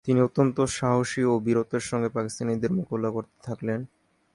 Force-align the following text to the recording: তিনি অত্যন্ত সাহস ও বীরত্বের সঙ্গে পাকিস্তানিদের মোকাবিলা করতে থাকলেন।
তিনি 0.05 0.19
অত্যন্ত 0.21 0.57
সাহস 0.71 1.11
ও 1.31 1.33
বীরত্বের 1.39 1.83
সঙ্গে 1.89 2.09
পাকিস্তানিদের 2.09 2.71
মোকাবিলা 2.71 3.09
করতে 3.11 3.37
থাকলেন। 3.43 3.79